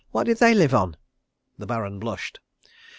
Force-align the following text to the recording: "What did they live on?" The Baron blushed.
"What 0.09 0.23
did 0.23 0.37
they 0.39 0.55
live 0.55 0.73
on?" 0.73 0.97
The 1.59 1.67
Baron 1.67 1.99
blushed. 1.99 2.39